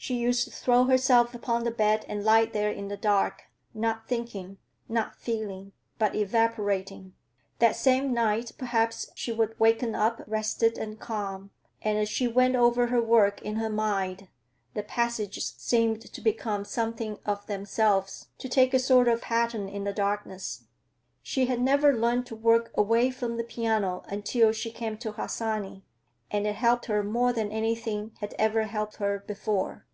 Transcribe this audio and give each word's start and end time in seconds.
She 0.00 0.14
used 0.16 0.44
to 0.44 0.50
throw 0.52 0.84
herself 0.84 1.34
upon 1.34 1.64
the 1.64 1.72
bed 1.72 2.06
and 2.08 2.24
lie 2.24 2.44
there 2.46 2.70
in 2.70 2.86
the 2.86 2.96
dark, 2.96 3.42
not 3.74 4.06
thinking, 4.06 4.58
not 4.88 5.16
feeling, 5.16 5.72
but 5.98 6.14
evaporating. 6.14 7.14
That 7.58 7.74
same 7.74 8.14
night, 8.14 8.52
perhaps, 8.56 9.10
she 9.16 9.32
would 9.32 9.58
waken 9.58 9.96
up 9.96 10.22
rested 10.28 10.78
and 10.78 11.00
calm, 11.00 11.50
and 11.82 11.98
as 11.98 12.08
she 12.08 12.28
went 12.28 12.54
over 12.54 12.86
her 12.86 13.02
work 13.02 13.42
in 13.42 13.56
her 13.56 13.68
mind, 13.68 14.28
the 14.72 14.84
passages 14.84 15.56
seemed 15.58 16.00
to 16.00 16.20
become 16.20 16.64
something 16.64 17.18
of 17.26 17.44
themselves, 17.46 18.28
to 18.38 18.48
take 18.48 18.72
a 18.72 18.78
sort 18.78 19.08
of 19.08 19.20
pattern 19.20 19.68
in 19.68 19.82
the 19.82 19.92
darkness. 19.92 20.64
She 21.24 21.46
had 21.46 21.60
never 21.60 21.92
learned 21.92 22.24
to 22.26 22.36
work 22.36 22.70
away 22.76 23.10
from 23.10 23.36
the 23.36 23.44
piano 23.44 24.04
until 24.06 24.52
she 24.52 24.70
came 24.70 24.96
to 24.98 25.12
Harsanyi, 25.12 25.82
and 26.30 26.46
it 26.46 26.54
helped 26.54 26.86
her 26.86 27.02
more 27.02 27.32
than 27.32 27.50
anything 27.50 28.12
had 28.20 28.32
ever 28.38 28.62
helped 28.62 28.96
her 28.96 29.24
before. 29.26 29.84